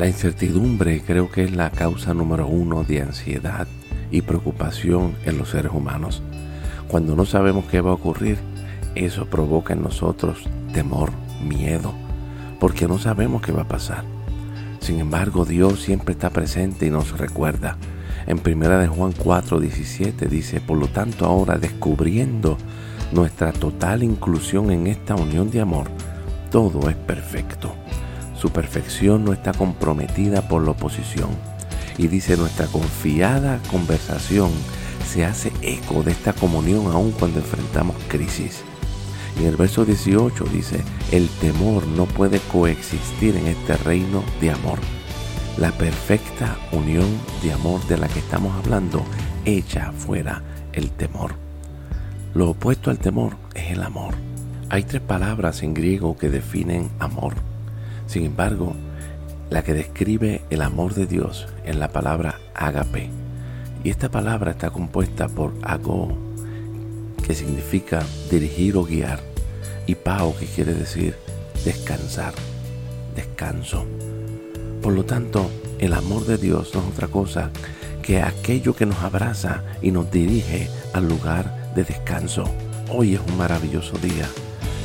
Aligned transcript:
La 0.00 0.06
incertidumbre 0.06 1.02
creo 1.02 1.30
que 1.30 1.44
es 1.44 1.54
la 1.54 1.68
causa 1.68 2.14
número 2.14 2.46
uno 2.46 2.84
de 2.84 3.02
ansiedad 3.02 3.68
y 4.10 4.22
preocupación 4.22 5.14
en 5.26 5.36
los 5.36 5.50
seres 5.50 5.72
humanos. 5.74 6.22
Cuando 6.88 7.14
no 7.14 7.26
sabemos 7.26 7.66
qué 7.66 7.82
va 7.82 7.90
a 7.90 7.96
ocurrir, 8.00 8.38
eso 8.94 9.26
provoca 9.26 9.74
en 9.74 9.82
nosotros 9.82 10.48
temor, 10.72 11.10
miedo, 11.46 11.92
porque 12.58 12.88
no 12.88 12.98
sabemos 12.98 13.42
qué 13.42 13.52
va 13.52 13.60
a 13.60 13.68
pasar. 13.68 14.04
Sin 14.80 15.00
embargo, 15.00 15.44
Dios 15.44 15.82
siempre 15.82 16.12
está 16.12 16.30
presente 16.30 16.86
y 16.86 16.90
nos 16.90 17.18
recuerda. 17.18 17.76
En 18.26 18.40
1 18.42 18.78
de 18.78 18.88
Juan 18.88 19.12
4, 19.12 19.60
17 19.60 20.28
dice, 20.28 20.62
por 20.62 20.78
lo 20.78 20.88
tanto 20.88 21.26
ahora 21.26 21.58
descubriendo 21.58 22.56
nuestra 23.12 23.52
total 23.52 24.02
inclusión 24.02 24.70
en 24.70 24.86
esta 24.86 25.14
unión 25.14 25.50
de 25.50 25.60
amor, 25.60 25.90
todo 26.50 26.88
es 26.88 26.96
perfecto. 26.96 27.74
Su 28.40 28.48
perfección 28.50 29.22
no 29.22 29.34
está 29.34 29.52
comprometida 29.52 30.48
por 30.48 30.64
la 30.64 30.70
oposición. 30.70 31.28
Y 31.98 32.06
dice, 32.06 32.38
nuestra 32.38 32.66
confiada 32.68 33.60
conversación 33.70 34.50
se 35.06 35.26
hace 35.26 35.52
eco 35.60 36.02
de 36.02 36.12
esta 36.12 36.32
comunión 36.32 36.86
aun 36.86 37.12
cuando 37.12 37.40
enfrentamos 37.40 37.96
crisis. 38.08 38.62
En 39.38 39.46
el 39.46 39.56
verso 39.56 39.84
18 39.84 40.44
dice, 40.44 40.80
el 41.12 41.28
temor 41.28 41.86
no 41.86 42.06
puede 42.06 42.38
coexistir 42.50 43.36
en 43.36 43.46
este 43.46 43.76
reino 43.76 44.24
de 44.40 44.52
amor. 44.52 44.78
La 45.58 45.72
perfecta 45.72 46.56
unión 46.72 47.08
de 47.42 47.52
amor 47.52 47.86
de 47.88 47.98
la 47.98 48.08
que 48.08 48.20
estamos 48.20 48.56
hablando 48.56 49.04
echa 49.44 49.92
fuera 49.92 50.42
el 50.72 50.90
temor. 50.92 51.34
Lo 52.32 52.50
opuesto 52.50 52.90
al 52.90 52.98
temor 52.98 53.36
es 53.54 53.72
el 53.72 53.82
amor. 53.82 54.14
Hay 54.70 54.84
tres 54.84 55.02
palabras 55.02 55.62
en 55.62 55.74
griego 55.74 56.16
que 56.16 56.30
definen 56.30 56.88
amor. 57.00 57.49
Sin 58.10 58.24
embargo, 58.24 58.74
la 59.50 59.62
que 59.62 59.72
describe 59.72 60.42
el 60.50 60.62
amor 60.62 60.94
de 60.94 61.06
Dios 61.06 61.46
es 61.64 61.76
la 61.76 61.92
palabra 61.92 62.40
agape. 62.56 63.08
Y 63.84 63.90
esta 63.90 64.08
palabra 64.08 64.50
está 64.50 64.70
compuesta 64.70 65.28
por 65.28 65.52
ago, 65.62 66.18
que 67.24 67.36
significa 67.36 68.02
dirigir 68.28 68.76
o 68.76 68.84
guiar, 68.84 69.20
y 69.86 69.94
pao, 69.94 70.36
que 70.36 70.46
quiere 70.46 70.74
decir 70.74 71.14
descansar, 71.64 72.34
descanso. 73.14 73.86
Por 74.82 74.92
lo 74.92 75.04
tanto, 75.04 75.48
el 75.78 75.92
amor 75.92 76.26
de 76.26 76.36
Dios 76.36 76.74
no 76.74 76.80
es 76.80 76.88
otra 76.88 77.06
cosa 77.06 77.52
que 78.02 78.22
aquello 78.22 78.74
que 78.74 78.86
nos 78.86 78.98
abraza 79.04 79.62
y 79.82 79.92
nos 79.92 80.10
dirige 80.10 80.68
al 80.94 81.08
lugar 81.08 81.72
de 81.76 81.84
descanso. 81.84 82.42
Hoy 82.88 83.14
es 83.14 83.20
un 83.20 83.38
maravilloso 83.38 83.96
día 83.98 84.28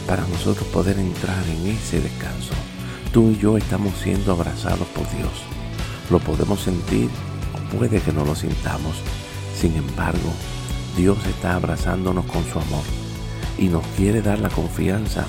para 0.05 0.21
nosotros 0.27 0.67
poder 0.67 0.99
entrar 0.99 1.43
en 1.47 1.71
ese 1.71 2.01
descanso. 2.01 2.53
Tú 3.15 3.31
y 3.31 3.37
yo 3.37 3.55
estamos 3.55 3.93
siendo 4.03 4.33
abrazados 4.33 4.89
por 4.89 5.09
Dios. 5.15 5.31
Lo 6.09 6.19
podemos 6.19 6.59
sentir 6.59 7.09
o 7.53 7.77
puede 7.77 8.01
que 8.01 8.11
no 8.11 8.25
lo 8.25 8.35
sintamos. 8.35 8.97
Sin 9.57 9.73
embargo, 9.77 10.33
Dios 10.97 11.17
está 11.25 11.55
abrazándonos 11.55 12.25
con 12.25 12.43
su 12.43 12.59
amor 12.59 12.83
y 13.57 13.69
nos 13.69 13.87
quiere 13.95 14.21
dar 14.21 14.39
la 14.39 14.49
confianza 14.49 15.23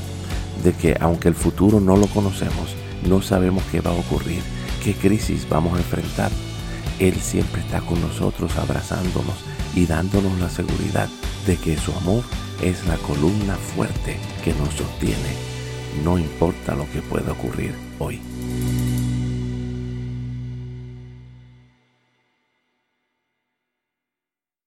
de 0.64 0.72
que 0.72 0.96
aunque 1.00 1.28
el 1.28 1.36
futuro 1.36 1.78
no 1.78 1.96
lo 1.96 2.08
conocemos, 2.08 2.74
no 3.08 3.22
sabemos 3.22 3.62
qué 3.70 3.80
va 3.80 3.92
a 3.92 4.00
ocurrir, 4.00 4.42
qué 4.82 4.92
crisis 4.92 5.48
vamos 5.48 5.74
a 5.74 5.78
enfrentar, 5.78 6.32
Él 6.98 7.14
siempre 7.14 7.60
está 7.60 7.82
con 7.82 8.00
nosotros 8.00 8.56
abrazándonos 8.56 9.36
y 9.76 9.86
dándonos 9.86 10.36
la 10.40 10.50
seguridad 10.50 11.08
de 11.46 11.56
que 11.56 11.78
su 11.78 11.92
amor 11.92 12.24
es 12.62 12.84
la 12.88 12.96
columna 12.96 13.54
fuerte 13.54 14.18
que 14.42 14.54
nos 14.54 14.74
sostiene, 14.74 15.55
no 16.04 16.18
importa 16.18 16.74
lo 16.74 16.90
que 16.90 17.02
pueda 17.02 17.32
ocurrir 17.32 17.74
hoy. 17.98 18.20